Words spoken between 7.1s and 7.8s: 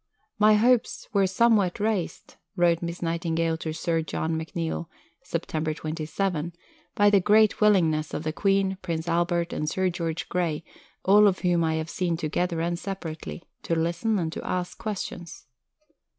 the great